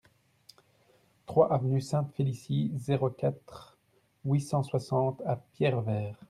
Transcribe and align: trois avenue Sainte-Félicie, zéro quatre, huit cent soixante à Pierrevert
trois 1.27 1.53
avenue 1.53 1.79
Sainte-Félicie, 1.79 2.71
zéro 2.75 3.11
quatre, 3.11 3.77
huit 4.25 4.41
cent 4.41 4.63
soixante 4.63 5.21
à 5.27 5.35
Pierrevert 5.53 6.17